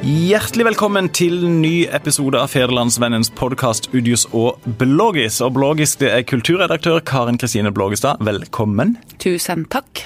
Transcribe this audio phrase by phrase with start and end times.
[0.00, 5.40] Hjertelig velkommen til ny episode av Federlandsvennens podkast Udius og Bloggis.
[5.44, 8.22] Og Bloggis det er kulturredaktør Karin Kristine Blågestad.
[8.24, 8.94] Velkommen.
[9.20, 10.02] Tusen takk.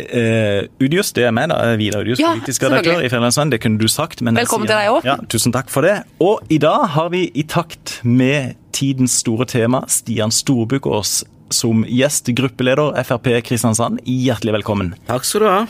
[0.00, 1.58] Uh, Udius, det er meg, da.
[1.80, 3.52] Vidar Udius, Ja, politisk redaktør i Federlandsvennen.
[3.52, 4.22] Det kunne du sagt.
[4.24, 5.06] Men Velkommen sier- til deg også.
[5.12, 5.98] Ja, tusen takk for det.
[6.20, 12.32] Og i dag har vi i takt med tidens store tema Stian Storbukås som gjest,
[12.34, 14.00] gruppeleder Frp Kristiansand.
[14.08, 14.94] Hjertelig velkommen.
[15.06, 15.60] Takk skal du ha.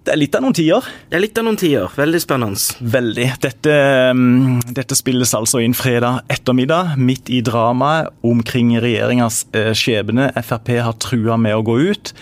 [0.00, 0.86] Det er litt av noen tider.
[1.10, 1.90] Det er litt av noen tider.
[1.92, 2.76] Veldig spennende.
[2.94, 3.26] Veldig.
[3.44, 3.74] Dette,
[4.16, 10.30] mm, dette spilles altså inn fredag ettermiddag, midt i dramaet omkring regjeringas eh, skjebne.
[10.40, 12.14] Frp har trua med å gå ut.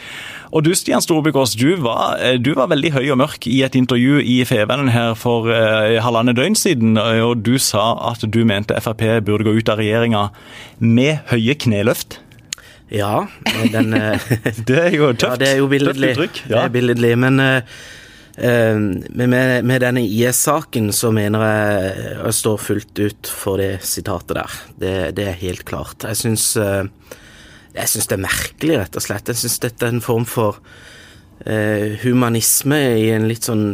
[0.51, 3.79] Og du Stian Storbykås, du var, eh, du var veldig høy og mørk i et
[3.79, 8.75] intervju i Fevennen her for eh, halvannet døgn siden, og du sa at du mente
[8.83, 10.31] Frp burde gå ut av regjeringa
[10.83, 12.25] med høye kneløft.
[12.91, 13.27] Ja,
[13.73, 14.27] den eh,
[14.69, 15.39] Det er jo Ja, tøft.
[15.43, 16.15] det er jo billedlig.
[16.49, 17.13] Det er billedlig.
[17.21, 17.79] Men eh,
[18.39, 24.39] eh, med, med denne IS-saken så mener jeg jeg står fullt ut for det sitatet
[24.41, 24.59] der.
[24.81, 26.07] Det, det er helt klart.
[26.09, 26.85] Jeg syns eh,
[27.79, 29.29] jeg syns det er merkelig, rett og slett.
[29.31, 30.57] Jeg syns dette er en form for
[31.45, 33.69] eh, humanisme i en litt sånn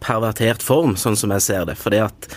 [0.00, 1.76] pervertert form, sånn som jeg ser det.
[1.76, 2.30] Fordi at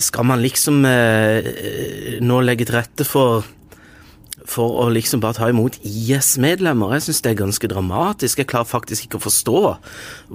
[0.00, 3.46] skal man liksom eh, nå legge til rette for
[4.50, 6.96] for å liksom bare ta imot IS-medlemmer.
[6.96, 8.42] Jeg syns det er ganske dramatisk.
[8.42, 9.60] Jeg klarer faktisk ikke å forstå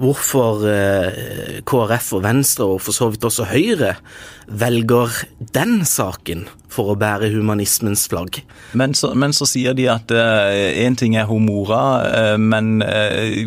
[0.00, 3.96] hvorfor eh, KrF og Venstre, og for så vidt også Høyre,
[4.46, 8.40] velger den saken for å bære humanismens flagg.
[8.76, 13.46] Men så, men så sier de at én ting er homora, eh, men eh,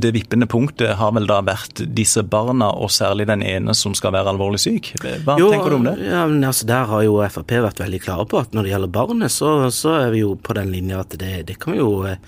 [0.00, 4.14] det vippende punktet har vel da vært disse barna, og særlig den ene som skal
[4.16, 4.92] være alvorlig syk.
[5.02, 5.96] Hva tenker du om det?
[6.08, 8.94] Ja, men altså, Der har jo Frp vært veldig klare på at når det gjelder
[8.94, 12.04] barnet, så, så er vi jo på den linja at det, det kan vi jo
[12.08, 12.20] eh,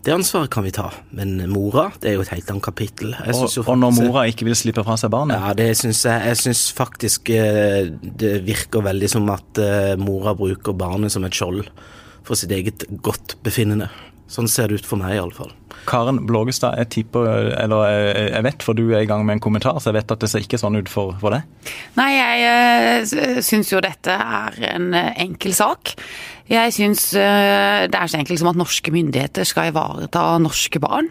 [0.00, 3.10] det ansvaret kan vi ta, men mora det er jo et helt annet kapittel.
[3.12, 5.36] Og, synes jo og når mora ikke vil slippe fra seg barnet?
[5.36, 6.22] Ja, det syns jeg.
[6.30, 11.36] Jeg syns faktisk eh, det virker veldig som at eh, mora bruker barnet som et
[11.36, 11.66] skjold
[12.24, 13.90] for sitt eget godt befinnende.
[14.30, 15.52] Sånn ser det ut for meg, iallfall.
[15.88, 19.44] Karen Blågestad, jeg tipper, eller jeg jeg vet, for du er i gang med en
[19.44, 21.72] kommentar, så jeg vet at det ser ikke sånn ut for, for deg.
[21.98, 25.94] Nei, jeg syns jo dette er en eh, enkel sak.
[26.50, 31.06] Jeg syns eh, det er så enkelt som at norske myndigheter skal ivareta norske barn.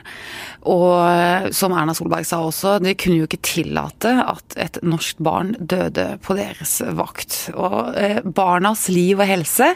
[0.67, 5.21] Og eh, som Erna Solberg sa også, de kunne jo ikke tillate at et norsk
[5.23, 7.45] barn døde på deres vakt.
[7.55, 9.71] Og eh, barnas liv og helse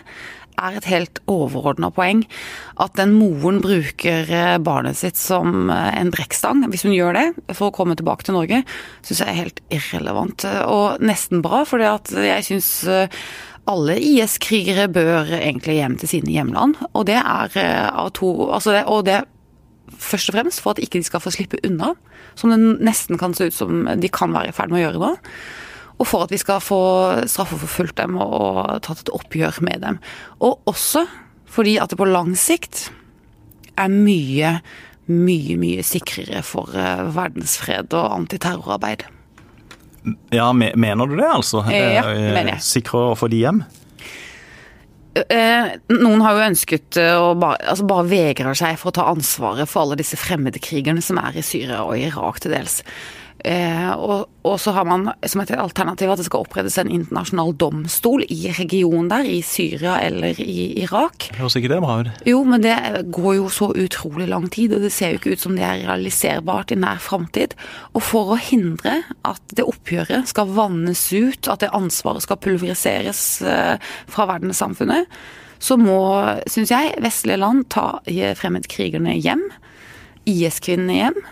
[0.58, 2.26] er et helt overordna poeng.
[2.82, 7.26] At den moren bruker eh, barnet sitt som eh, en brekkstang, hvis hun gjør det,
[7.54, 8.64] for å komme tilbake til Norge,
[9.06, 10.46] syns jeg er helt irrelevant.
[10.68, 12.74] Og nesten bra, for jeg syns
[13.70, 16.76] alle IS-krigere bør egentlig hjem til sine hjemland.
[16.92, 19.24] Og det er eh, av to altså det, Og det
[19.94, 21.94] først og fremst for at ikke de skal få slippe unna,
[22.36, 25.04] som det nesten kan se ut som de kan være i ferd med å gjøre
[25.04, 25.12] nå.
[26.02, 26.80] Og for at vi skal få
[27.30, 28.34] straffeforfulgt dem og,
[28.64, 30.00] og tatt et oppgjør med dem.
[30.44, 31.06] Og også
[31.54, 32.88] fordi at det på lang sikt
[33.78, 34.56] er mye,
[35.10, 39.06] mye, mye sikrere for eh, verdensfred og antiterrorarbeid.
[40.36, 41.64] Ja, mener du det, altså?
[41.72, 42.66] Ja, Eh, mener jeg.
[42.66, 43.62] Sikrere å få de hjem?
[45.14, 49.06] Eh, Noen har jo ønsket eh, å bare, altså bare vegrer seg for å ta
[49.12, 52.80] ansvaret for alle disse fremmedkrigerne som er i Syria og Irak til dels.
[53.44, 57.52] Eh, og, og så har man som et alternativ at det skal opprettes en internasjonal
[57.60, 61.28] domstol i regionen der, i Syria eller i Irak.
[61.36, 62.24] Høres ikke det bra ut?
[62.30, 62.78] Jo, men det
[63.12, 65.84] går jo så utrolig lang tid, og det ser jo ikke ut som det er
[65.84, 67.58] realiserbart i nær framtid.
[67.92, 73.26] Og for å hindre at det oppgjøret skal vannes ut, at det ansvaret skal pulveriseres
[73.44, 73.76] eh,
[74.08, 75.12] fra verdenssamfunnet,
[75.64, 76.00] så må,
[76.52, 78.02] syns jeg, vestlige land ta
[78.40, 79.46] fremmedkrigerne hjem,
[80.28, 81.24] IS-kvinnene hjem,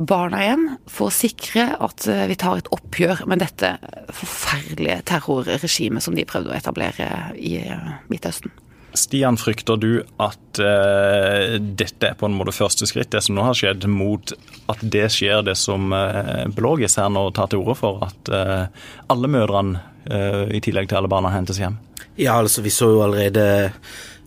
[0.00, 3.74] barna hjem, for å sikre at eh, vi tar et oppgjør med dette
[4.16, 8.52] forferdelige terrorregimet som de prøvde å etablere i eh, Midtøsten.
[8.96, 13.44] Stian, frykter du at uh, dette er på en måte første skritt, det som nå
[13.46, 14.32] har skjedd, mot
[14.72, 18.66] at det skjer det som uh, Blågis her nå tar til orde for, at uh,
[19.14, 21.78] alle mødrene, uh, i tillegg til alle barna, hentes hjem?
[22.18, 23.70] Ja, altså, vi så jo allerede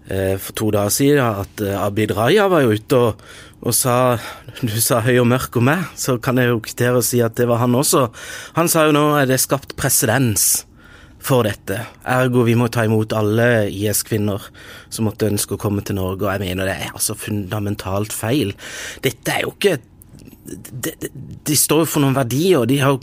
[0.03, 3.21] for to dager siden at Abid Raja var jo ute og,
[3.63, 4.17] og sa
[4.61, 7.35] Du sa høy og mørk om meg, så kan jeg jo kvittere og si at
[7.39, 8.09] det var han også.
[8.57, 10.65] Han sa jo nå er det skapt presedens
[11.23, 11.77] for dette.
[12.03, 14.43] Ergo vi må ta imot alle IS-kvinner
[14.91, 18.51] som måtte ønske å komme til Norge, og jeg mener det er altså fundamentalt feil.
[19.05, 19.77] Dette er jo ikke
[20.43, 21.09] de, de,
[21.47, 22.97] de står jo for noen verdier, de, jo,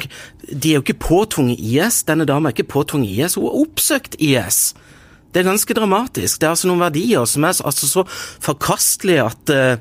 [0.52, 2.02] de er jo ikke påtvunget IS.
[2.08, 4.60] Denne dama er ikke påtvunget IS, hun har oppsøkt IS.
[5.32, 6.40] Det er ganske dramatisk.
[6.42, 8.04] Det er altså noen verdier som er så- altså så
[8.44, 9.76] forkastelige at eh,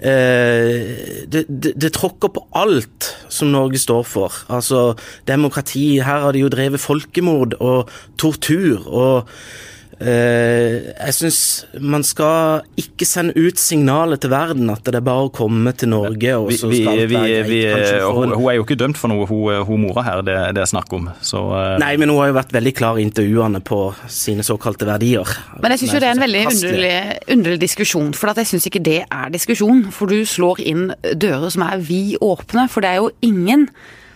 [0.00, 4.38] det, det, det, tråkker på alt som Norge står for.
[4.48, 4.94] Altså
[5.28, 6.00] demokrati.
[6.00, 8.86] Her har de jo drevet folkemord og tortur.
[8.88, 11.40] og Eh, jeg syns
[11.82, 15.92] man skal ikke sende ut signaler til verden at det er bare å komme til
[15.92, 17.58] Norge og så skal vi, vi, vi,
[18.06, 20.70] hun, hun, er jo ikke dømt for noe, hun, hun mora her, det, det er
[20.70, 21.10] snakk om.
[21.24, 21.76] Så, uh...
[21.82, 23.80] Nei, men hun har jo vært veldig klar i intervjuene på
[24.10, 25.36] sine såkalte verdier.
[25.60, 26.96] Men jeg syns jo det er en veldig underlig,
[27.36, 29.86] underlig diskusjon, for jeg syns ikke det er diskusjon.
[29.94, 33.68] For du slår inn dører som er vid åpne, for det er jo ingen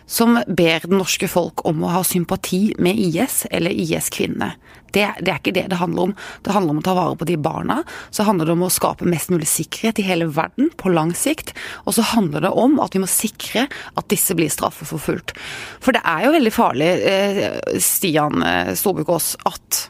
[0.06, 4.54] som ber det norske folk om å ha sympati med IS eller IS-kvinnene.
[4.94, 6.12] Det, det, er ikke det det handler om.
[6.46, 7.80] Det handler om å ta vare på de barna.
[8.14, 11.50] Så handler det om å skape mest mulig sikkerhet i hele verden på lang sikt.
[11.82, 15.34] Og så handler det om at vi må sikre at disse blir straffeforfulgt.
[15.82, 17.42] For det er jo veldig farlig, eh,
[17.82, 19.88] Stian eh, Storbukås, at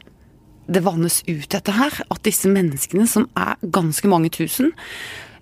[0.65, 2.01] det vannes ut dette her.
[2.09, 4.73] At disse menneskene, som er ganske mange tusen,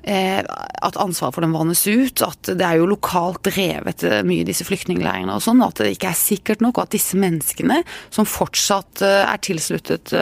[0.03, 2.23] at ansvaret for dem vannes ut.
[2.25, 5.63] At det er jo lokalt drevet eh, mye i disse flyktningleirene og sånn.
[5.65, 6.77] At det ikke er sikkert nok.
[6.77, 7.81] Og at disse menneskene
[8.13, 10.15] som fortsatt eh, er tilsluttet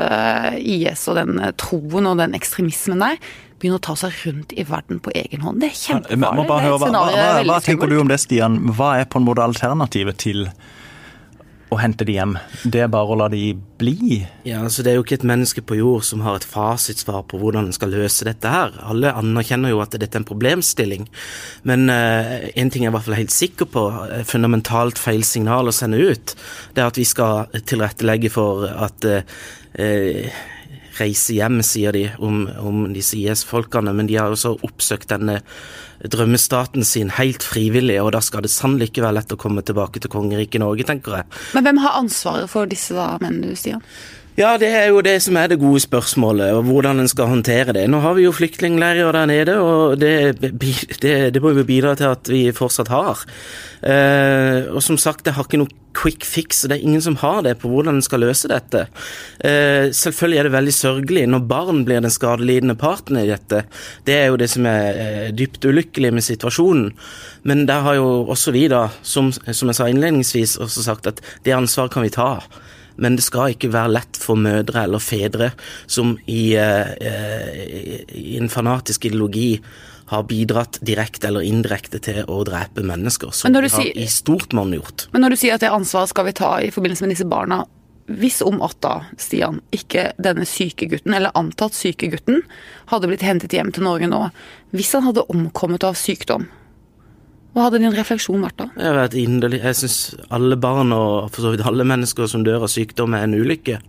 [0.62, 3.18] IS og den troen og den ekstremismen der,
[3.62, 5.62] begynner å ta seg rundt i verden på egen hånd.
[5.62, 6.46] Det er kjempefarlig.
[6.50, 8.58] Hva, hva, hva, hva tenker du om det, Stian?
[8.74, 10.48] Hva er på en måte alternativet til
[11.72, 12.36] og hente de hjem.
[12.68, 14.20] Det er bare å la de bli.
[14.44, 17.40] Ja, altså Det er jo ikke et menneske på jord som har et fasitsvar på
[17.40, 18.76] hvordan en skal løse dette her.
[18.84, 21.08] Alle anerkjenner jo at dette er en problemstilling,
[21.64, 23.86] men uh, en ting jeg er i hvert fall helt sikker på,
[24.20, 26.36] er fundamentalt feil signal å sende ut,
[26.76, 30.42] det er at vi skal tilrettelegge for at uh,
[31.02, 35.42] reise hjem, sier de om, om disse IS-folkene, men de har også oppsøkt denne
[36.02, 40.02] drømmestaten sin helt frivillig, og da skal det sannelig ikke være lett å komme tilbake
[40.02, 41.30] til kongeriket Norge, tenker jeg.
[41.58, 43.84] Men hvem har ansvaret for disse da, mener du, Stian?
[44.42, 47.76] Ja, det er jo det som er det gode spørsmålet, og hvordan en skal håndtere
[47.78, 47.84] det.
[47.92, 52.10] Nå har vi jo flyktningleirer der nede, og det, det, det, må jo bidra til
[52.10, 53.22] at vi fortsatt har.
[53.86, 57.20] Eh, og som sagt, det har ikke noe quick fix, og det er ingen som
[57.22, 58.88] har det på hvordan en skal løse dette.
[59.46, 63.66] Eh, selvfølgelig er det veldig sørgelig når barn blir den skadelidende parten i dette.
[64.10, 66.90] Det er jo det som er eh, dypt ulykkelig med situasjonen.
[67.46, 71.26] Men der har jo også vi, da, som, som jeg sa innledningsvis, også sagt at
[71.46, 72.32] det ansvaret kan vi ta.
[72.96, 75.52] Men det skal ikke være lett for mødre eller fedre
[75.86, 76.92] som i, uh,
[78.18, 79.56] i en fanatisk ideologi
[80.12, 84.74] har bidratt direkte eller indirekte til å drepe mennesker, som har sier, i stort monn
[84.76, 85.06] gjort.
[85.14, 87.62] Men når du sier at det ansvaret skal vi ta i forbindelse med disse barna,
[88.12, 92.42] hvis om at da, Stian, ikke denne syke gutten, eller antatt syke gutten,
[92.92, 94.26] hadde blitt hentet hjem til Norge nå,
[94.76, 96.50] hvis han hadde omkommet av sykdom,
[97.52, 98.68] hva hadde din refleksjon vært da?
[98.80, 99.60] Jeg vet, inderlig.
[99.60, 99.98] Jeg syns
[100.32, 103.82] alle barn og for så vidt alle mennesker som dør av sykdom, er en ulykke.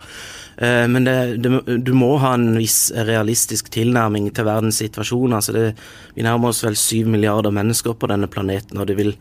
[0.59, 5.39] Eh, men det, det, du må ha en viss realistisk tilnærming til verdens situasjon.
[5.39, 5.65] Altså det,
[6.17, 9.15] vi nærmer oss vel syv milliarder mennesker på denne planeten, og det vil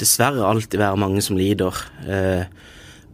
[0.00, 1.78] dessverre alltid være mange som lider.
[2.10, 2.42] Eh,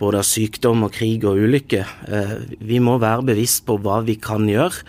[0.01, 1.85] både av sykdom og krig og ulykke.
[2.09, 4.87] Eh, vi må være bevisst på hva vi kan gjøre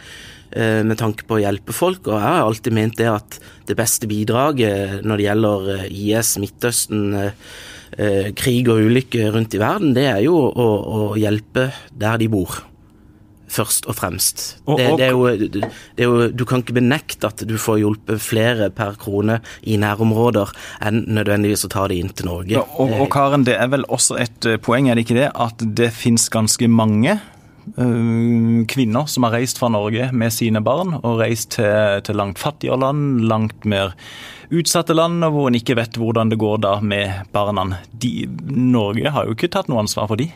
[0.53, 2.05] med tanke på å hjelpe folk.
[2.07, 3.39] Og jeg har alltid ment det at
[3.69, 9.63] det beste bidraget når det gjelder eh, IS, Midtøsten, eh, krig og ulykke rundt i
[9.63, 10.69] verden, det er jo å,
[10.99, 12.61] å hjelpe der de bor.
[13.53, 14.41] Først og fremst.
[14.65, 15.67] Og, det, det, er jo, det,
[16.01, 20.49] er jo, du kan ikke benekte at du får hjulpet flere per krone i nærområder
[20.87, 22.63] enn nødvendigvis å ta det inn til Norge.
[22.81, 25.91] Og, og Karen, det er vel også et poeng, er det ikke det, at det
[25.93, 27.32] finnes ganske mange Eh,
[28.69, 32.79] kvinner som har reist fra Norge med sine barn, og reist til, til langt fattigere
[32.81, 33.95] land, langt mer
[34.53, 37.65] utsatte land, og hvor en ikke vet hvordan det går da med barna.
[37.91, 40.27] De, Norge har jo ikke tatt noe ansvar for de.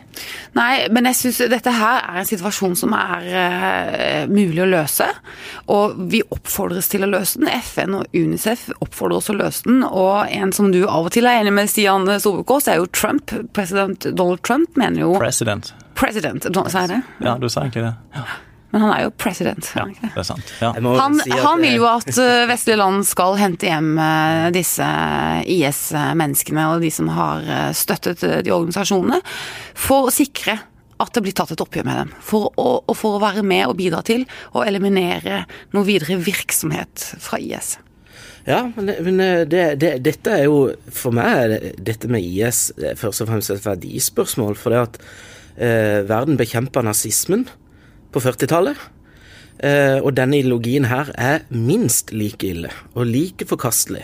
[0.57, 5.10] Nei, men jeg syns dette her er en situasjon som er uh, mulig å løse.
[5.74, 7.51] Og vi oppfordres til å løse den.
[7.62, 9.84] FN og Unicef oppfordrer oss å løse den.
[9.88, 13.34] Og en som du av og til er enig med, Stian Solvåkås, er jo Trump.
[13.57, 15.74] President Donald Trump mener jo President.
[15.98, 17.01] President, sa jeg det?
[17.25, 17.96] Ja, du sa egentlig det.
[18.16, 18.27] Ja.
[18.70, 19.70] Men han er jo president.
[19.77, 20.50] Ja, det er sant.
[20.60, 20.74] Ja.
[20.75, 24.88] Han, han, vil jo at eh, vestlige land skal hente hjem eh, disse
[25.48, 29.22] IS-menneskene og de som har eh, støttet de organisasjonene,
[29.72, 30.60] for å sikre
[30.98, 32.12] at det blir tatt et oppgjør med dem.
[32.25, 34.27] For å, for å være med og bidra til
[34.58, 37.77] å eliminere noe videre virksomhet fra IS.
[38.48, 40.60] Ja, men, det, det, dette er jo
[40.92, 44.56] for meg dette med IS først og fremst et verdispørsmål.
[44.60, 45.01] For det at
[45.58, 47.48] eh, verden bekjemper nazismen
[48.14, 48.78] på 40-tallet.
[49.58, 54.04] Eh, og denne ideologien her er minst like ille og like forkastelig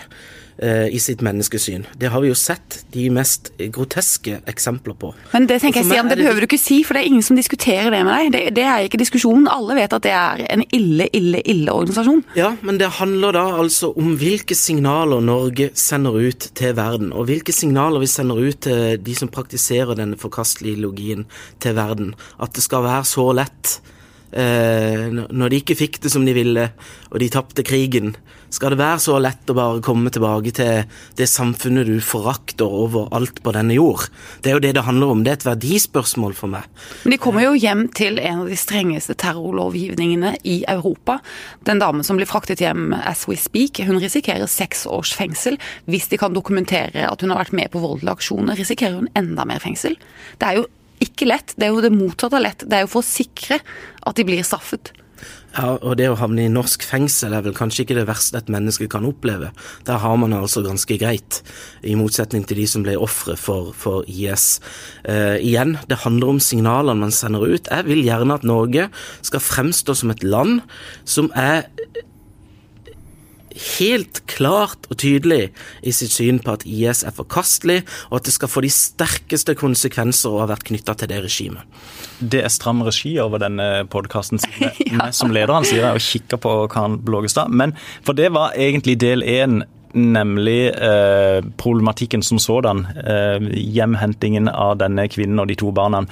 [0.62, 1.88] i sitt menneskesyn.
[1.98, 5.10] Det har vi jo sett de mest groteske eksempler på.
[5.32, 7.26] Men det tenker jeg, Sian, Stian, det behøver du ikke si, for det er ingen
[7.26, 8.30] som diskuterer det med deg.
[8.36, 9.48] Det, det er ikke diskusjonen.
[9.50, 12.22] Alle vet at det er en ille, ille, ille organisasjon.
[12.38, 17.28] Ja, men det handler da altså om hvilke signaler Norge sender ut til verden, og
[17.32, 21.26] hvilke signaler vi sender ut til de som praktiserer denne forkastelige ideologien
[21.64, 22.14] til verden.
[22.42, 23.78] At det skal være så lett.
[24.34, 26.70] Eh, når de ikke fikk det som de ville,
[27.12, 28.16] og de tapte krigen,
[28.54, 30.84] skal det være så lett å bare komme tilbake til
[31.18, 34.06] det samfunnet du forakter overalt på denne jord?
[34.46, 35.24] Det er jo det det handler om.
[35.26, 36.68] Det er et verdispørsmål for meg.
[37.02, 41.18] Men de kommer jo hjem til en av de strengeste terrorlovgivningene i Europa.
[41.66, 45.58] Den damen som blir fraktet hjem as we speak, hun risikerer seks års fengsel.
[45.90, 49.48] Hvis de kan dokumentere at hun har vært med på voldelige aksjoner, risikerer hun enda
[49.50, 49.98] mer fengsel.
[50.38, 50.70] Det er jo
[51.04, 52.68] ikke lett, det er jo det motsatte av lett.
[52.70, 53.60] Det er jo for å sikre
[54.06, 54.94] at de blir straffet.
[55.54, 58.50] Ja, og det å havne i norsk fengsel er vel kanskje ikke det verste et
[58.50, 59.52] menneske kan oppleve.
[59.86, 61.42] Der har man det altså ganske greit,
[61.86, 64.58] i motsetning til de som ble ofre for, for, IS.
[65.06, 67.70] Eh, igjen, det handler om signalene man sender ut.
[67.70, 68.88] Jeg vil gjerne at Norge
[69.22, 70.64] skal fremstå som et land
[71.06, 71.68] som er
[73.78, 78.36] helt klart og tydelig i sitt syn på at IS er forkastelig, og at det
[78.36, 81.84] skal få de sterkeste konsekvenser å ha vært knytta til det regimet.
[82.20, 84.42] Det er stram regi over denne podkasten.
[84.94, 85.12] ja.
[85.16, 87.52] Som lederen sier og kikker på Karen Blågestad.
[87.52, 92.86] Men for det var egentlig del én nemlig eh, problematikken som sådan.
[93.08, 96.04] Eh, hjemhentingen av denne kvinnen og de to barna.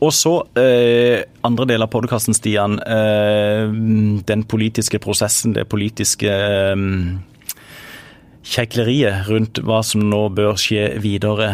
[0.00, 2.78] Og så eh, andre del av podkasten, Stian.
[4.24, 6.30] den politiske prosessen, det politiske
[8.44, 11.48] kjekleriet rundt hva som nå bør skje videre.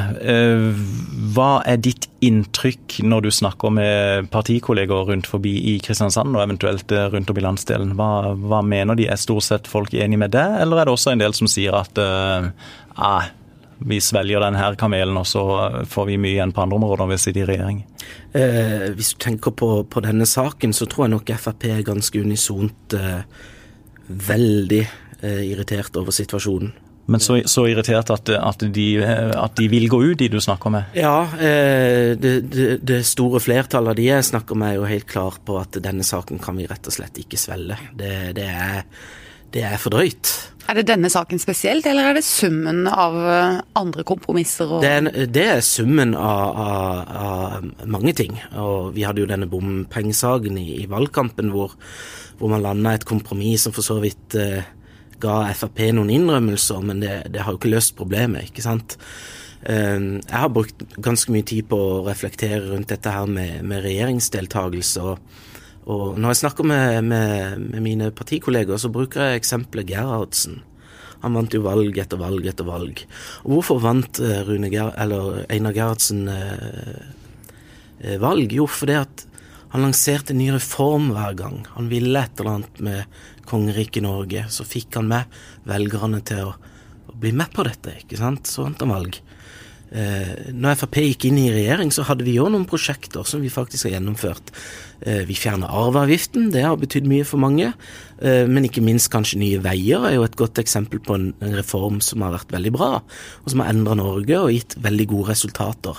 [1.34, 6.90] Hva er ditt inntrykk når du snakker med partikolleger rundt forbi i Kristiansand, og eventuelt
[7.14, 7.94] rundt om i landsdelen?
[7.98, 9.06] Hva, hva mener de?
[9.06, 11.78] Er stort sett folk enig med det, eller er det også en del som sier
[11.78, 12.50] at eh,
[13.80, 15.44] vi svelger denne kamelen, og så
[15.88, 17.78] får vi mye igjen på andre områder hvis vi sitter i regjering?
[18.36, 22.20] Eh, hvis du tenker på, på, denne saken, så tror jeg nok Frp er ganske
[22.20, 23.22] unisont eh,
[24.08, 26.72] veldig eh, irritert over situasjonen.
[27.10, 30.70] Men så, så irritert at, at, de, at, de, vil gå ut, de du snakker
[30.70, 30.92] med?
[30.94, 35.08] Ja, eh, det, det, det, store flertallet av de jeg snakker med, er jo helt
[35.10, 37.80] klar på at denne saken kan vi rett og slett ikke svelge.
[37.98, 38.86] Det, det er,
[39.58, 40.30] er, for drøyt.
[40.70, 44.70] Er det denne saken spesielt, eller er det summen av eh, andre kompromisser?
[44.70, 44.86] Og...
[44.86, 48.38] Det, er, det, er, summen av, av, av, mange ting.
[48.54, 51.74] Og vi hadde jo denne bompengesaken i, i valgkampen hvor,
[52.38, 54.76] hvor man landa et kompromiss som for så vidt eh,
[55.20, 58.96] ga Frp noen innrømmelser, men det, det, har jo ikke løst problemet, ikke sant.
[59.68, 63.84] Ehm, jeg har brukt ganske mye tid på å reflektere rundt dette her med, med
[63.84, 65.04] regjeringsdeltakelse.
[65.04, 65.44] Og,
[65.84, 70.62] og, når jeg snakker med, med, med, mine partikolleger, så bruker jeg eksempelet Gerhardsen.
[71.20, 73.02] Han vant jo valg etter valg etter valg.
[73.44, 77.02] Og hvorfor vant eh, Rune Ger eller Einar Gerhardsen eh,
[78.00, 78.54] eh, valg?
[78.56, 79.26] Jo, fordi at
[79.70, 81.60] han lanserte en ny reform hver gang.
[81.76, 84.46] Han ville et eller annet med kongeriket Norge.
[84.52, 86.54] Så fikk han med velgerne til å,
[87.10, 88.48] å bli med på dette, ikke sant.
[88.50, 89.20] Så vant han valg.
[89.90, 93.50] Eh, når Frp gikk inn i regjering, så hadde vi òg noen prosjekter som vi
[93.50, 94.52] faktisk har gjennomført.
[95.02, 97.72] Eh, vi fjerna arveavgiften, det har betydd mye for mange.
[98.22, 101.58] Eh, men ikke minst kanskje Nye Veier er jo et godt eksempel på en, en
[101.58, 102.92] reform som har vært veldig bra,
[103.42, 105.98] og som har endra Norge og gitt veldig gode resultater.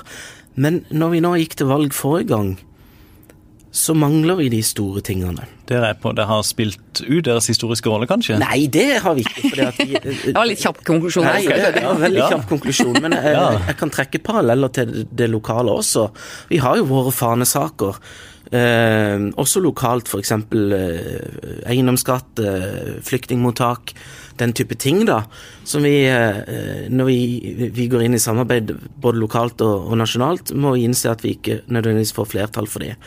[0.55, 2.55] Men når vi nå gikk til valg forrige gang,
[3.71, 5.45] så mangler vi de store tingene.
[5.69, 8.35] Dere, på, dere har spilt ut deres historiske rolle, kanskje?
[8.41, 9.69] Nei, det har vi ikke.
[9.79, 11.23] Vi, det var litt kjapp konklusjon.
[11.23, 12.27] Nei, det, det var veldig ja.
[12.33, 12.97] kjapp konklusjon.
[12.99, 16.09] Men jeg, jeg, kan trekke paralleller til det lokale også.
[16.51, 18.01] Vi har jo våre fanesaker.
[18.51, 20.33] Eh, også lokalt, f.eks.
[20.35, 23.93] Eh, eiendomsskatt, eh, flyktningmottak.
[24.41, 25.21] Den type ting, da.
[25.63, 30.51] Som vi, eh, når vi, vi, går inn i samarbeid både lokalt og, og nasjonalt,
[30.51, 32.97] må vi innse at vi ikke nødvendigvis får flertall for det.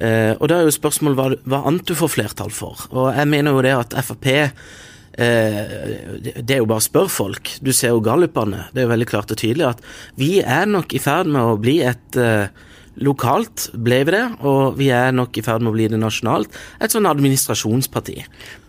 [0.00, 2.86] Eh, og da er jo spørsmålet hva, hva annet du får flertall for.
[2.92, 4.52] Og jeg mener jo det at Frp eh,
[5.16, 7.56] det er jo bare å spørre folk.
[7.64, 8.66] Du ser jo gallupene.
[8.72, 9.84] Det er jo veldig klart og tydelig at
[10.20, 12.48] vi er nok i ferd med å bli et eh,
[13.04, 16.54] Lokalt ble vi det, og vi er nok i ferd med å bli det nasjonalt.
[16.80, 18.16] Et sånn administrasjonsparti.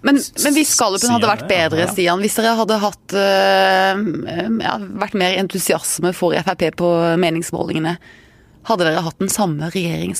[0.04, 4.04] Men, men hvis gallupen hadde vært bedre, Stian, hvis dere hadde hatt uh,
[4.68, 6.94] ja, vært mer entusiasme for Frp på
[7.24, 7.96] meningsmålingene,
[8.68, 10.20] hadde dere hatt den samme regjeringen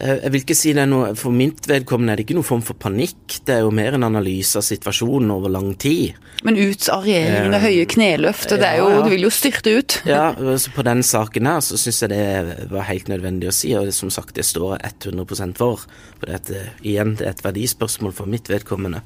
[0.00, 2.46] Eh, Jeg vil ikke si det er noe, For mitt vedkommende er det ikke noen
[2.46, 3.40] form for panikk.
[3.44, 6.14] Det er jo mer en analyse av situasjonen over lang tid.
[6.46, 9.02] Men ut av regjeringen med høye kneløft, det er jo, Ja, ja.
[9.02, 9.96] du vil jo styrte ut.
[10.06, 13.72] Ja, så På den saken her så syns jeg det var helt nødvendig å si,
[13.74, 15.82] og det, som sagt det står jeg 100 for.
[16.20, 19.02] For det, er et, eh, igjen, det er et verdispørsmål for mitt vedkommende.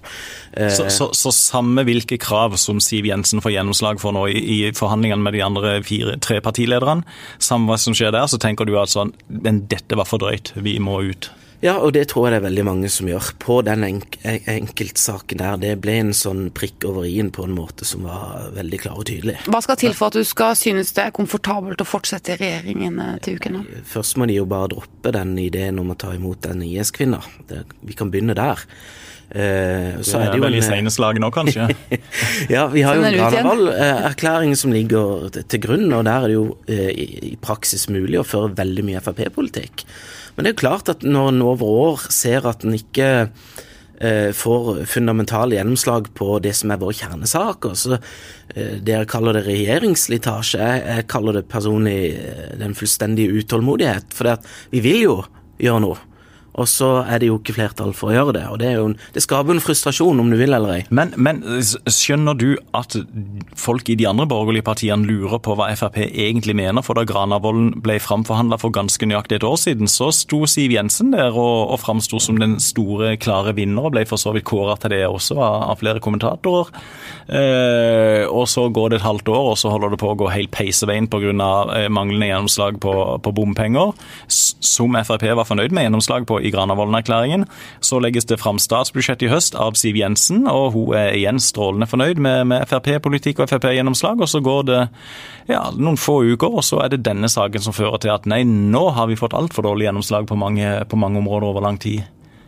[0.53, 4.37] Eh, Så, så, så samme hvilke krav som Siv Jensen får gjennomslag for nå i,
[4.69, 7.05] i forhandlingene med de andre fire, tre partilederne,
[7.41, 10.53] samme hva som skjer der, så tenker du at sånn Men dette var for drøyt,
[10.61, 11.31] vi må ut.
[11.63, 13.29] Ja, og det tror jeg det er veldig mange som gjør.
[13.39, 17.87] På den enk enkeltsaken der, det ble en sånn prikk over i-en på en måte
[17.87, 19.37] som var veldig klar og tydelig.
[19.47, 22.99] Hva skal til for at du skal synes det er komfortabelt å fortsette i regjeringen
[23.05, 23.61] eh, til uken?
[23.93, 27.23] Først må de jo bare droppe den ideen om å ta imot den IS-kvinna.
[27.87, 28.65] Vi kan begynne der.
[29.31, 31.69] Eh, så Det er er det jo vel i sene slag nå, kanskje.
[32.57, 33.15] Ja, vi har jo en.
[33.21, 38.19] Granavolden-erklæring som ligger til- grunn, og der er det jo eh, i i praksis mulig
[38.19, 39.87] å føre veldig mye Frp-politikk.
[40.35, 43.09] Men det er jo klart at når en over år ser at en ikke
[44.01, 49.45] eh, får fundamentale gjennomslag på det som er våre kjernesaker, så eh, dere kaller det
[49.49, 54.17] regjeringsslitasje, jeg, jeg kaller det personlig eh, den fullstendige utålmodighet.
[54.17, 54.33] For
[54.73, 55.19] vi vil jo
[55.63, 56.01] gjøre noe.
[56.61, 58.45] Og så er det jo ikke flertall for å gjøre det.
[58.53, 60.81] Og det, jo, det skaper en frustrasjon, om du vil eller ei.
[60.93, 62.97] Men, men skjønner du at
[63.59, 66.85] folk i de andre borgerlige partiene lurer på hva Frp egentlig mener?
[66.85, 71.15] For da Granavolden ble framforhandla for ganske nøyaktig et år siden, så sto Siv Jensen
[71.17, 74.77] der og, og framsto som den store, klare vinner, og ble for så vidt kåra
[74.81, 76.69] til det også av, av flere kommentatorer.
[77.33, 80.29] Eh, og så går det et halvt år, og så holder det på å gå
[80.35, 81.33] helt peiseveien pga.
[81.33, 82.93] Eh, manglende gjennomslag på,
[83.25, 83.97] på bompenger,
[84.29, 87.47] som Frp var fornøyd med gjennomslag på i Granavolden-erklæringen.
[87.81, 91.89] Så legges det fram statsbudsjett i høst av Siv Jensen, og hun er igjen strålende
[91.91, 94.21] fornøyd med, med Frp-politikk og Frp-gjennomslag.
[94.23, 94.81] Og så går det
[95.51, 98.43] ja, noen få uker, og så er det denne saken som fører til at nei,
[98.47, 102.03] nå har vi fått altfor dårlig gjennomslag på mange, på mange områder over lang tid.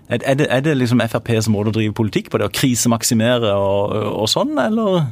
[0.08, 3.94] Er, det, er det liksom FrPs måte å drive politikk på, det å krisemaksimere og,
[4.20, 5.06] og sånn, eller?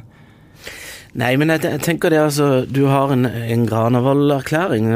[1.18, 4.88] Nei, men jeg tenker det altså Du har en, en Granavolden-erklæring.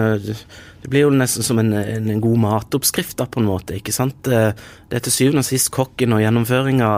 [0.87, 3.77] Eh, Det blir jo nesten som en, en, en god matoppskrift, da, på en måte.
[3.81, 4.23] ikke sant?
[4.25, 4.55] Det
[4.87, 6.89] det er til syvende og sist kokken og gjennomføringa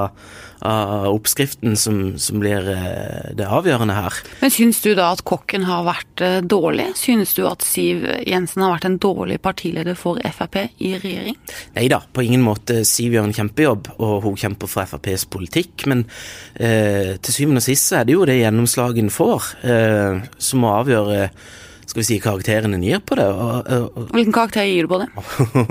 [0.68, 4.16] av oppskriften som, som blir eh, det avgjørende her.
[4.42, 6.90] Men syns du da at kokken har vært eh, dårlig?
[6.98, 11.38] Synes du at Siv Jensen har vært en dårlig partileder for Frp i regjering?
[11.78, 12.82] Nei da, på ingen måte.
[12.88, 15.86] Siv gjør en kjempejobb, og hun kjemper for FrPs politikk.
[15.88, 16.04] Men
[16.60, 20.66] eh, til syvende og sist så er det jo det gjennomslaget en får, eh, som
[20.66, 21.30] må avgjøre
[21.88, 23.24] skal vi si, karakteren en gir på det.
[23.32, 25.08] Og, og, Hvilken karakter gir du på det?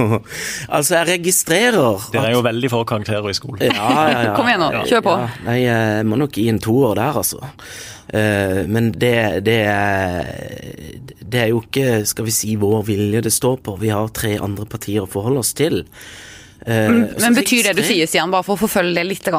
[0.76, 3.62] altså, jeg registrerer Dere er jo veldig for karakterer i skolen.
[3.68, 4.32] Ja, ja, ja.
[4.38, 5.14] Kom igjen nå, kjør på.
[5.22, 7.52] Ja, nei, jeg må nok gi en toer der, altså.
[8.08, 10.30] Uh, men det, det er
[11.20, 13.78] Det er jo ikke, skal vi si, vår vilje det står på.
[13.84, 15.84] Vi har tre andre partier å forholde oss til.
[16.68, 19.30] Eh, Men betyr det du sier, Stian, bare for å forfølge det litt,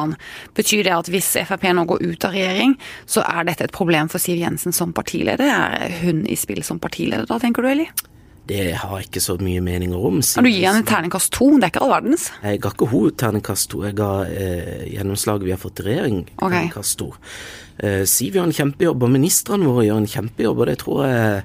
[0.57, 2.73] betyr det at hvis Frp nå går ut av regjering,
[3.05, 5.45] så er dette et problem for Siv Jensen som partileder?
[5.45, 7.89] Er hun i spill som partileder da, tenker du, Eli?
[8.49, 10.23] Det har jeg ikke så mye meninger om.
[10.25, 11.51] Siv du gir henne terningkast to?
[11.59, 12.29] Det er ikke all verdens.
[12.41, 16.23] Jeg ga ikke hun terningkast to, jeg ga eh, gjennomslaget vi har fått i regjering
[16.31, 16.47] okay.
[16.55, 17.11] terningkast to.
[17.77, 21.43] Eh, Siv gjør en kjempejobb, og ministrene våre gjør en kjempejobb, og det tror jeg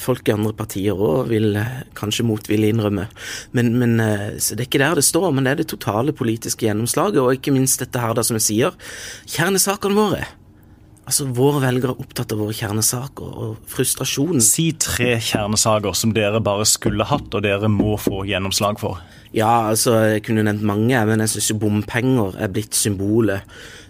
[0.00, 3.06] folk i andre partier òg vil eh, kanskje motvillig innrømme.
[3.56, 6.14] Men, men eh, så Det er ikke der det står, men det er det totale
[6.16, 8.78] politiske gjennomslaget, og ikke minst dette her, da, som jeg sier,
[9.28, 10.26] kjernesakene våre.
[11.10, 16.38] Altså, Våre velgere er opptatt av våre kjernesaker, og frustrasjonen Si tre kjernesaker som dere
[16.44, 19.00] bare skulle hatt, og dere må få gjennomslag for.
[19.34, 23.42] Ja, altså, jeg kunne nevnt mange, men jeg syns bompenger er blitt symbolet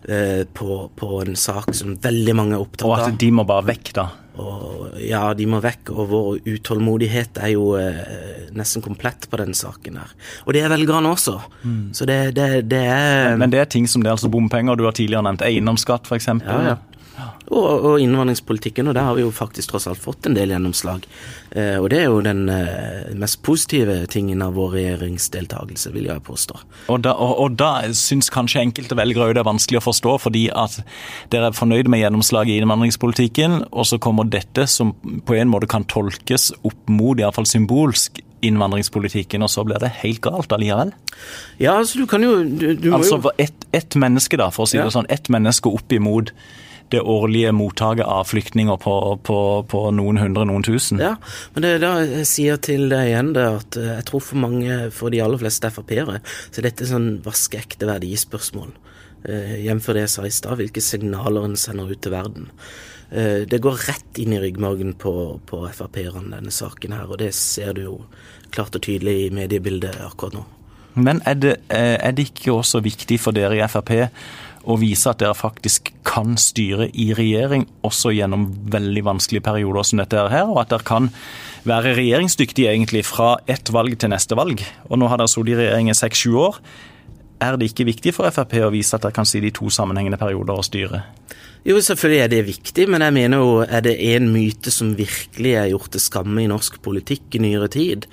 [0.08, 2.96] eh, på, på en sak som veldig mange er opptatt av.
[2.96, 4.08] Og at de må bare vekk, da.
[4.40, 9.54] Og, ja, de må vekk, og vår utålmodighet er jo eh, nesten komplett på den
[9.56, 10.14] saken her.
[10.46, 11.36] Og det er velgerne også.
[11.96, 14.86] Så det, det, det er Men det er ting som det er altså bompenger, du
[14.88, 16.30] har tidligere nevnt eiendomsskatt f.eks.
[16.40, 16.76] Ja, ja.
[17.50, 21.02] Og, og innvandringspolitikken, og der har vi jo faktisk tross alt fått en del gjennomslag.
[21.50, 26.22] Eh, og det er jo den eh, mest positive tingen av vår regjeringsdeltakelse, vil jeg
[26.28, 26.60] påstå.
[26.94, 30.44] Og da, og, og da syns kanskje enkelte velgere det er vanskelig å forstå, fordi
[30.54, 30.78] at
[31.34, 34.94] dere er fornøyd med gjennomslaget i innvandringspolitikken, og så kommer dette som
[35.26, 40.22] på en måte kan tolkes opp mot, iallfall symbolsk, innvandringspolitikken, og så blir det helt
[40.24, 40.94] galt allikevel.
[41.60, 44.78] Ja, altså du kan jo Du, du Altså ett et menneske, da, for å si
[44.78, 44.86] Ja.
[44.86, 46.32] det sånn, ett menneske opp imot
[46.90, 48.94] det årlige mottaket av flyktninger på,
[49.26, 49.38] på,
[49.70, 51.00] på noen hundre, noen tusen.
[51.02, 51.14] Ja,
[51.54, 54.42] men det er da jeg sier til deg igjen det at eh, jeg tror for
[54.42, 58.72] mange, for de aller fleste Frp-ere, så er dette sånn vaskeekte verdispørsmål.
[59.20, 59.90] Jf.
[59.92, 62.46] det jeg sa i stad, hvilke signaler en sender ut til verden.
[63.10, 65.12] Det går rett inn i ryggmargen på,
[65.44, 67.96] på Frp-erne, denne saken her, og det ser du jo
[68.54, 70.46] klart og tydelig i mediebildet akkurat nå.
[70.94, 73.92] Men er det, er det ikke også viktig for dere i Frp
[74.64, 80.02] å vise at dere faktisk kan styre i regjering, også gjennom veldig vanskelige perioder som
[80.02, 81.10] dette her, og at dere kan
[81.68, 84.62] være regjeringsdyktige egentlig fra ett valg til neste valg?
[84.88, 86.60] Og nå har dere sittet i regjering i seks-sju år.
[87.40, 90.20] Er det ikke viktig for Frp å vise at dere kan sitte i to sammenhengende
[90.20, 91.04] perioder og styre?
[91.60, 95.50] Jo, selvfølgelig er det viktig, men jeg mener jo er det en myte som virkelig
[95.60, 98.06] er gjort til skamme i norsk politikk i nyere tid,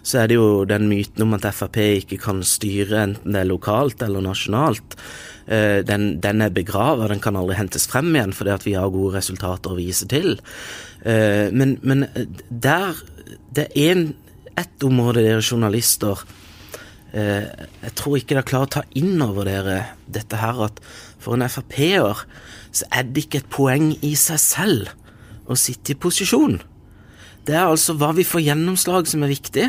[0.00, 3.50] så er det jo den myten om at Frp ikke kan styre enten det er
[3.50, 4.96] lokalt eller nasjonalt.
[5.44, 9.18] Den, den er begrava, den kan aldri hentes frem igjen fordi at vi har gode
[9.18, 10.38] resultater å vise til.
[11.04, 12.06] Men, men
[12.48, 12.96] der
[13.52, 14.06] Det er
[14.56, 16.24] ett område dere journalister
[17.14, 19.76] jeg tror ikke dere klarer å ta inn over dere
[20.10, 20.80] dette her at
[21.22, 22.24] for en Frp-er
[22.74, 24.90] så er det ikke et poeng i seg selv
[25.46, 26.58] å sitte i posisjon.
[27.44, 29.66] Det er altså hva vi får gjennomslag som er viktig.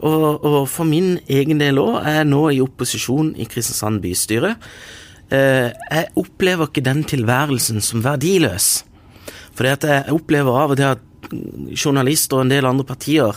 [0.00, 4.54] Og, og for min egen del òg er nå i opposisjon i Kristiansand bystyre.
[5.30, 8.80] Jeg opplever ikke den tilværelsen som verdiløs.
[9.54, 11.32] For jeg opplever av og til at
[11.76, 13.36] journalister og en del andre partier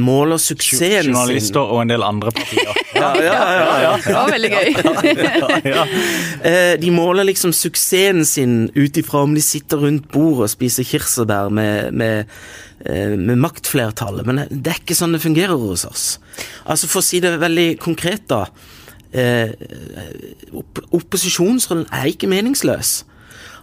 [0.00, 2.70] måler suksessen sin Journalister og en del andre partier.
[2.96, 3.90] ja, ja, ja, ja.
[4.00, 4.68] Det var veldig gøy.
[6.82, 11.52] De måler liksom suksessen sin ut ifra om de sitter rundt bordet og spiser kirsebær
[11.52, 12.32] med, med,
[12.86, 16.06] med, maktflertallet, men det er ikke sånn det fungerer hos oss.
[16.64, 18.46] Altså For å si det veldig konkret, da.
[20.92, 23.04] Opposisjonsrollen er ikke meningsløs.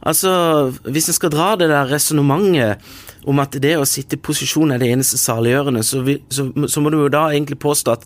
[0.03, 2.75] Altså, Hvis en skal dra det der resonnementet
[3.23, 6.91] om at det å sitte i posisjon er det eneste saliggjørende, så, så, så, må
[6.91, 8.03] du jo da egentlig påstå at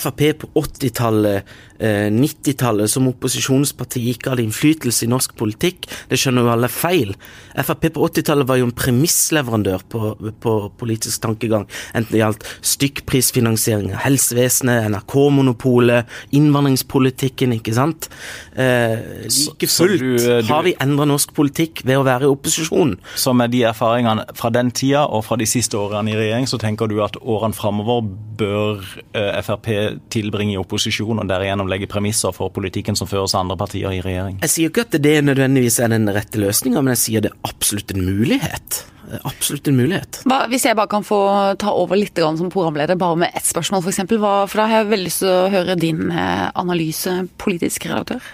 [0.00, 5.86] Frp på 80-tallet, eh, 90-tallet, som opposisjonsparti ikke hadde innflytelse i norsk politikk.
[6.10, 7.14] Det skjønner jo alle feil.
[7.54, 10.12] Frp på 80-tallet var jo en premissleverandør på,
[10.42, 18.10] på, politisk tankegang, enten det gjaldt stykkprisfinansiering av helsevesenet, NRK-monopolet, innvandringspolitikken, ikke sant.
[18.58, 22.96] Eh, like fullt du, du, har vi endra norsk politikk ved å være i opposisjon.
[23.18, 26.46] Så med de erfaringene fra fra den tida og fra de siste årene i regjering,
[26.48, 28.06] så tenker du at årene framover
[28.38, 28.80] bør
[29.12, 29.68] eh, Frp
[30.12, 34.02] tilbringe i opposisjon og derigjennom legge premisser for politikken som føres av andre partier i
[34.04, 34.38] regjering?
[34.44, 37.50] Jeg sier ikke at det nødvendigvis er den rette løsninga, men jeg sier det er
[37.50, 38.82] absolutt en mulighet.
[39.24, 40.20] Absolutt en mulighet.
[40.28, 41.20] Hva, hvis jeg bare kan få
[41.60, 44.02] ta over litt som programleder, bare med ett spørsmål f.eks.
[44.10, 48.24] For, for da har jeg veldig lyst til å høre din eh, analyse, politisk redaktør.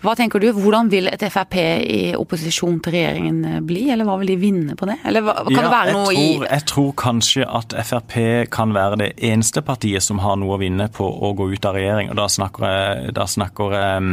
[0.00, 4.16] Hva tenker du, Hvordan vil et Frp i opposisjon til regjeringen eh, bli, eller hva
[4.22, 4.96] vil de vinne på det?
[5.08, 8.16] Eller kan ja, det være noe jeg tror, jeg tror kanskje at Frp
[8.54, 11.76] kan være det eneste partiet som har noe å vinne på å gå ut av
[11.76, 12.12] regjering.
[12.12, 14.12] og Da snakker jeg, da snakker jeg um,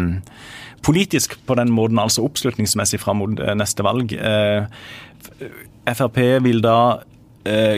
[0.86, 4.13] politisk på den måten, altså oppslutningsmessig fram mot eh, neste valg.
[4.13, 4.67] Uh,
[5.88, 7.16] Frp vil da eh,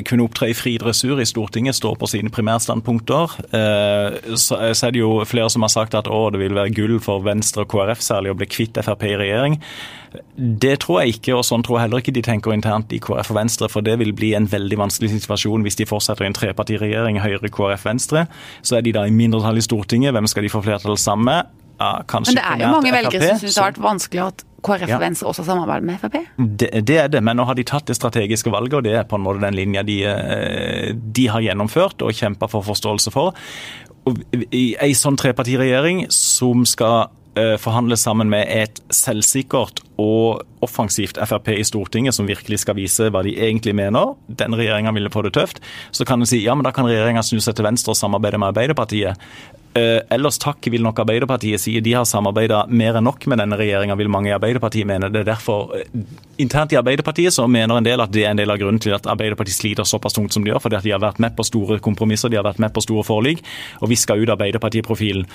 [0.08, 3.38] kunne opptre i fri dressur i Stortinget, stå på sine primærstandpunkter.
[3.55, 6.73] Eh, så, så, er det jo flere som har sagt at å, det vil være
[6.75, 9.60] gull for Venstre og KrF særlig å bli kvitt Frp i regjering.
[10.36, 13.29] Det tror jeg ikke, og sånn tror jeg heller ikke de tenker internt i KrF
[13.34, 13.69] og Venstre.
[13.69, 17.53] For det vil bli en veldig vanskelig situasjon hvis de fortsetter i en trepartiregjering, Høyre,
[17.53, 18.25] KrF, Venstre.
[18.65, 20.15] Så er de da i mindretall i Stortinget.
[20.17, 21.55] Hvem skal de få flertall sammen med?
[21.79, 24.95] Ja, Men det er jo mange velgere som syns det har vært vanskelig at KrF
[24.95, 26.17] og Venstre også samarbeider med Frp?
[26.38, 29.08] Det, det, er det, men nå har de tatt det strategiske valget, og det er
[29.10, 33.38] på en måte den linja de, eh, de har gjennomført og kjempa for forståelse for.
[34.10, 34.19] Og
[34.56, 41.52] I ei sånn trepartiregjering som skal eh, forhandle sammen med et selvsikkert og offensivt Frp
[41.56, 44.15] i Stortinget som virkelig skal vise hva de egentlig mener.
[44.28, 45.62] Den regjeringa ville få det tøft.
[45.91, 48.41] Så kan en si ja, men da kan regjeringa snu seg til venstre og samarbeide
[48.41, 49.30] med Arbeiderpartiet.
[49.77, 51.75] Eh, ellers takk vil nok Arbeiderpartiet si.
[51.84, 55.12] De har samarbeida mer enn nok med denne regjeringa, vil mange i Arbeiderpartiet mene.
[55.13, 55.86] Det er derfor eh,
[56.39, 58.95] Internt i Arbeiderpartiet så mener en del at det er en del av grunnen til
[58.95, 61.43] at Arbeiderpartiet sliter såpass tungt som de gjør, fordi at de har vært med på
[61.43, 63.43] store kompromisser, de har vært med på store forlik,
[63.84, 65.27] og viska ut Arbeiderpartiet-profilen.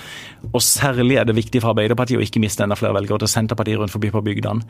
[0.51, 3.79] Og Særlig er det viktig for Arbeiderpartiet å ikke miste enda flere velgere til Senterpartiet
[3.79, 4.65] rundt forbi på bygdene.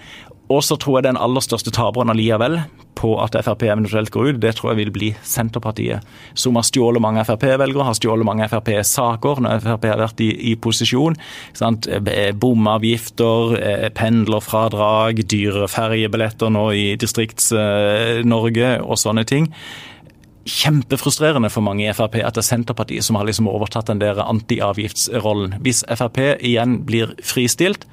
[0.51, 2.59] Og så tror jeg den aller største taperen allikevel
[2.95, 7.03] på at Frp eventuelt går ut, det tror jeg vil bli Senterpartiet, som har stjålet
[7.03, 11.17] mange Frp-velgere, har stjålet mange Frp-saker Frp har vært i, i posisjon.
[11.57, 11.89] Sant?
[12.41, 19.51] Bomavgifter, eh, pendlerfradrag, dyre ferjebilletter nå i Distrikts-Norge og sånne ting
[20.45, 24.21] kjempefrustrerende for mange i Frp at det er Senterpartiet som har liksom overtatt den der
[24.21, 25.57] antiavgiftsrollen.
[25.65, 27.87] Hvis Frp igjen blir fristilt,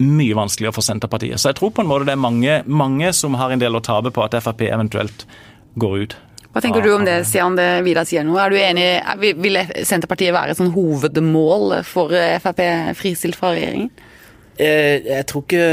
[0.00, 1.40] mye vanskeligere for Senterpartiet.
[1.40, 3.84] Så jeg tror på en måte det er mange, mange som har en del å
[3.84, 5.26] tape på at Frp eventuelt
[5.80, 6.16] går ut.
[6.50, 8.34] Hva tenker du om det, Sian det Vidar sier nå?
[8.42, 8.86] Er du enig,
[9.38, 12.64] Vil Senterpartiet være et sånn hovedmål for Frp
[12.98, 13.92] fristilt fra regjeringen?
[14.60, 15.66] Jeg, jeg tror ikke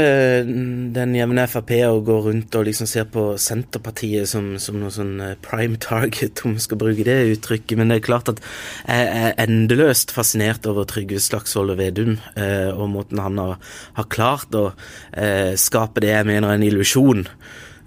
[0.96, 5.34] den jevne Frp-er går rundt og liksom ser på Senterpartiet som, som noe sånn eh,
[5.44, 7.76] prime target, om vi skal bruke det uttrykket.
[7.76, 8.40] Men det er klart at
[8.86, 13.58] jeg er endeløst fascinert over Trygve Slagsvold Vedum eh, og måten han har,
[13.98, 14.70] har klart å
[15.12, 17.26] eh, skape det jeg mener er en illusjon.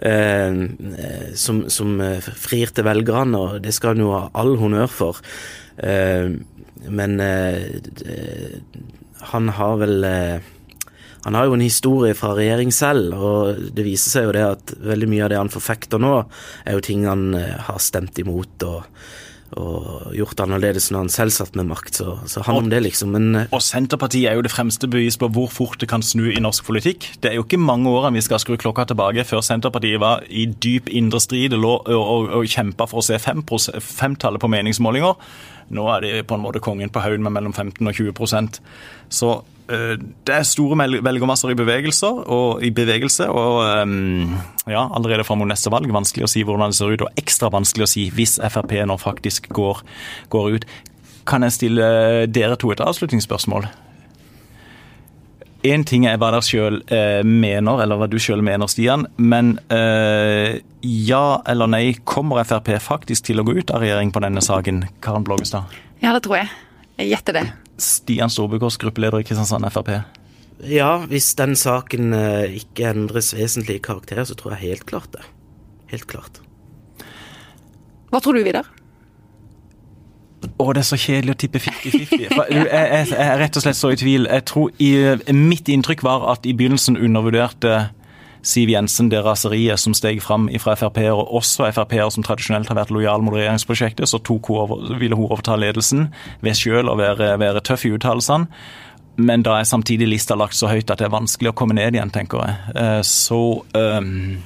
[0.02, 0.56] Eh,
[1.38, 5.22] som, som frir til velgerne, og det skal han jo ha all honnør for.
[5.82, 7.22] men
[9.32, 10.06] han har vel
[11.24, 14.74] han har jo en historie fra regjering selv, og det viser seg jo det at
[14.82, 16.16] veldig mye av det han forfekter nå,
[16.66, 18.88] er jo ting han eh, har stemt imot og,
[19.60, 21.98] og gjort annerledes når han selv satt med makt.
[22.00, 23.12] Så, så han og, om det, liksom.
[23.16, 26.30] Men, eh, og Senterpartiet er jo det fremste bevis på hvor fort det kan snu
[26.32, 27.10] i norsk politikk.
[27.20, 30.48] Det er jo ikke mange årene vi skal skru klokka tilbake før Senterpartiet var i
[30.48, 35.20] dyp indre strid og, og, og, kjempa for å se femtallet på meningsmålinger.
[35.72, 38.60] Nå er de på en måte kongen på haugen med mellom 15 og 20%
[39.12, 39.30] Så
[39.72, 45.72] det er store velgermasser i og i bevegelse, og um, ja, allerede fram mot neste
[45.72, 48.74] valg vanskelig å si hvordan det ser ut, og ekstra vanskelig å si hvis Frp
[48.86, 49.84] nå faktisk går,
[50.30, 50.68] går ut.
[51.28, 51.88] Kan jeg stille
[52.28, 53.70] dere to et avslutningsspørsmål?
[55.62, 59.06] Én ting er hva dere sjøl eh, mener, eller hva du sjøl mener, Stian.
[59.22, 64.24] Men eh, ja eller nei, kommer Frp faktisk til å gå ut av regjering på
[64.26, 64.88] denne saken?
[65.06, 65.70] Karen Blågestad?
[66.02, 66.50] Ja, det tror jeg.
[66.98, 67.46] Jeg gjetter det.
[67.80, 69.94] Stian Storbukås, gruppeleder i Kristiansand Frp.
[70.70, 75.10] Ja, hvis den saken eh, ikke endres vesentlig i karakter, så tror jeg helt klart
[75.16, 75.24] det.
[75.92, 76.42] Helt klart.
[78.12, 78.68] Hva tror du, Vidar?
[80.42, 82.22] Å, det er så kjedelig å tippe 50-50.
[82.26, 84.28] Jeg, jeg, jeg, er rett og slett så i tvil.
[84.30, 84.92] Jeg tror i,
[85.38, 87.76] Mitt inntrykk var at i begynnelsen undervurderte
[88.42, 92.80] Siv Jensen det raseriet som steg fram fra Frp-er, og også Frp-er som tradisjonelt har
[92.80, 96.08] vært lojale mot regjeringsprosjektet, så hun over, ville hun overta ledelsen
[96.42, 98.50] ved selv å være, være tøff i uttalelsene.
[99.22, 101.98] Men da er samtidig lista lagt så høyt at det er vanskelig å komme ned
[101.98, 102.76] igjen, tenker jeg.
[102.80, 103.42] Eh, så
[103.76, 104.40] um,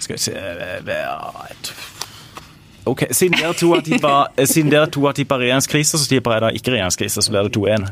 [0.00, 0.78] Skal vi se eh,
[2.88, 7.46] Ok, Siden dere to har tippa regjeringskrise, så tipper jeg da ikke regjeringskrise, så blir
[7.46, 7.86] det 2-1.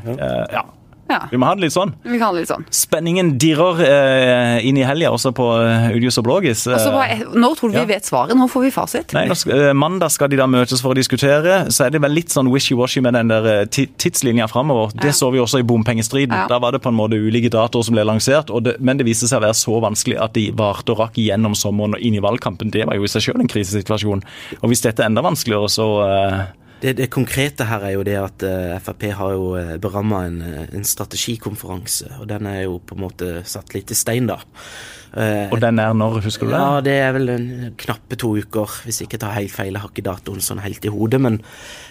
[0.53, 0.67] Ja.
[1.11, 1.19] Ja.
[1.31, 1.93] Vi må ha det litt sånn.
[2.05, 2.65] Vi kan ha det litt sånn.
[2.73, 6.65] Spenningen dirrer eh, inn i helga, også på uh, Udius og Blågis.
[6.71, 7.85] Eh, nå tror du ja.
[7.85, 8.37] vi vet svaret?
[8.39, 9.15] nå får vi fasit?
[9.17, 11.59] Nei, skal, eh, Mandag skal de da møtes for å diskutere.
[11.75, 14.95] Så er det vel litt sånn wishy-washy med den der eh, tidslinja framover.
[15.03, 16.35] Det så vi også i bompengestriden.
[16.45, 16.49] Ja.
[16.51, 19.29] Da var det på en måte ulike datoer som ble lansert, det, men det viste
[19.29, 22.25] seg å være så vanskelig at de varte og rakk gjennom sommeren og inn i
[22.25, 22.73] valgkampen.
[22.73, 24.25] Det var jo i seg sjøl en krisesituasjon.
[24.63, 26.43] Og hvis dette er enda vanskeligere, så uh,
[26.83, 30.41] det, det, konkrete her er jo det at uh, Frp har jo uh, beramma en,
[30.43, 34.41] uh, en, strategikonferanse, og den er jo på en måte satt litt i stein, da.
[35.53, 36.59] og den er når, husker du det?
[36.59, 39.75] Ja, Det er vel en knappe to uker, hvis jeg ikke tar helt feil.
[39.75, 41.43] Jeg har ikke datoen sånn helt i hodet, men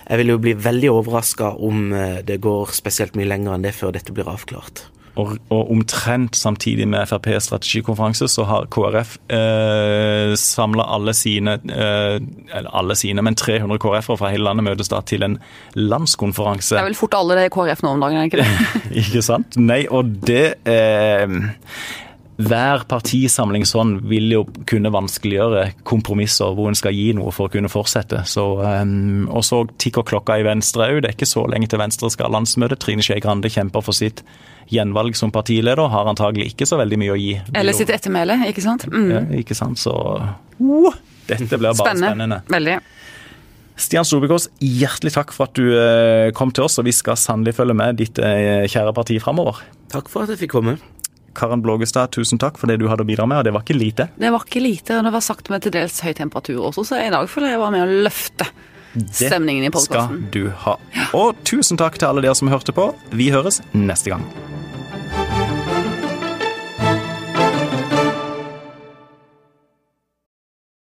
[0.07, 1.93] jeg vil jo bli veldig overraska om
[2.25, 4.87] det går spesielt mye lenger enn det før dette blir avklart.
[5.19, 12.15] Og, og, omtrent samtidig med FrPs strategikonferanse så har KrF eh, samla alle sine eh,
[12.71, 15.35] alle sine, men 300 KrF-ere fra hele landet møtes da til en
[15.75, 16.77] landskonferanse.
[16.77, 18.47] Det er vel fort alle det i KrF nå om dagen, er ikke det?
[19.03, 19.59] ikke sant?
[19.59, 21.27] Nei, og det eh,
[22.41, 27.53] hver partisamling sånn vil jo kunne vanskeliggjøre kompromisser hvor en skal gi noe for å
[27.53, 28.23] kunne fortsette.
[28.29, 31.01] Så, um, og så tikker klokka i Venstre òg.
[31.03, 32.79] Det er ikke så lenge til Venstre skal ha landsmøte.
[32.81, 34.23] Trine Skei Grande kjemper for sitt
[34.71, 37.35] gjenvalg som partileder, har antagelig ikke så veldig mye å gi.
[37.57, 38.87] Eller sitt ettermæle, ikke sant?
[38.91, 39.09] Mm.
[39.11, 39.81] Ja, ikke sant.
[39.81, 42.11] Så uh, dette blir bare spennende.
[42.13, 42.41] spennende.
[42.51, 42.79] Veldig.
[43.81, 47.55] Stian Storbekås, hjertelig takk for at du uh, kom til oss, og vi skal sannelig
[47.57, 49.63] følge med ditt uh, kjære parti framover.
[49.91, 50.77] Takk for at jeg fikk komme.
[51.35, 53.77] Karen Blågestad, tusen takk for det du hadde å bidra med, og det var ikke
[53.77, 54.09] lite?
[54.19, 56.99] Det var ikke lite, og det var sagt med til dels høy temperatur også, så
[56.99, 58.47] i dag føler jeg var med å løfte
[59.11, 60.21] stemningen i podkasten.
[60.21, 60.77] Det skal du ha.
[61.17, 62.91] Og tusen takk til alle dere som hørte på.
[63.15, 64.25] Vi høres neste gang.